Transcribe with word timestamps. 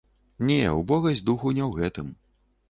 Не, 0.49 0.55
убогасць 0.77 1.21
духу 1.27 1.53
не 1.59 1.63
ў 1.69 1.85
гэтым. 1.85 2.09